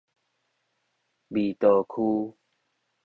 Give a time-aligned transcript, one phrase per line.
[1.29, 2.35] 彌陀區